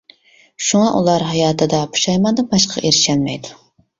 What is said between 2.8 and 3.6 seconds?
ئېرىشەلمەيدۇ.